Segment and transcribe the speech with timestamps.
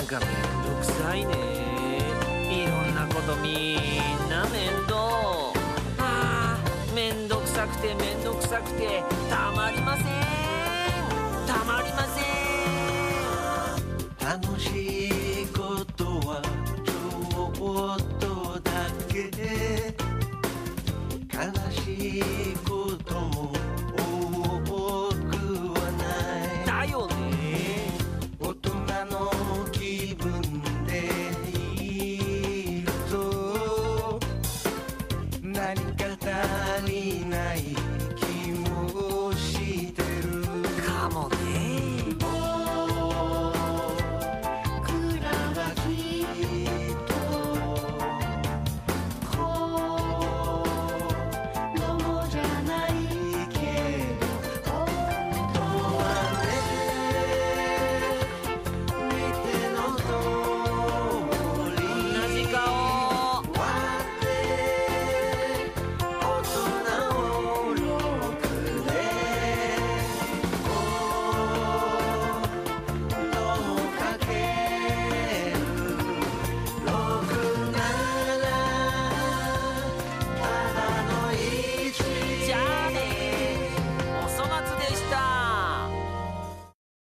[0.00, 0.28] なんかめん
[0.64, 1.34] どくさいね。
[2.50, 3.76] いろんなことみん
[4.30, 5.52] な面倒
[5.98, 6.58] あ
[6.94, 10.06] めんどくさくてめんどくさくてたまりません。
[11.46, 12.22] たまりませ
[14.24, 14.40] ん。
[14.40, 15.08] 楽し
[15.42, 16.40] いことは
[16.82, 18.70] ちょっとだ
[19.06, 19.30] け。
[21.30, 22.69] 悲しいこと
[36.86, 37.62] りない
[38.16, 40.42] 気もしてる。
[40.82, 41.28] かも